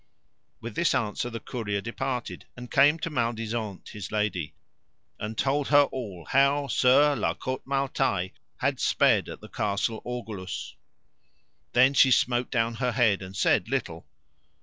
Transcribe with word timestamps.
With 0.61 0.73
this 0.73 0.95
answer 0.95 1.29
the 1.29 1.39
courier 1.39 1.79
departed 1.79 2.45
and 2.57 2.71
came 2.71 2.97
to 2.97 3.11
Maledisant 3.11 3.89
his 3.89 4.11
lady, 4.11 4.55
and 5.19 5.37
told 5.37 5.67
her 5.67 5.83
all 5.83 6.25
how 6.25 6.65
Sir 6.69 7.15
La 7.15 7.35
Cote 7.35 7.67
Male 7.67 7.87
Taile 7.89 8.29
had 8.57 8.79
sped 8.79 9.29
at 9.29 9.41
the 9.41 9.47
Castle 9.47 10.01
Orgulous. 10.03 10.75
Then 11.73 11.93
she 11.93 12.09
smote 12.09 12.49
down 12.49 12.73
her 12.77 12.93
head, 12.93 13.21
and 13.21 13.35
said 13.37 13.69
little. 13.69 14.07